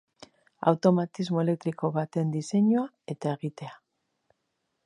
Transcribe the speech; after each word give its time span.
Automatismo 0.71 1.43
elektriko 1.43 1.91
baten 1.99 2.33
diseinua 2.39 2.87
eta 3.15 3.37
egitea. 3.39 3.81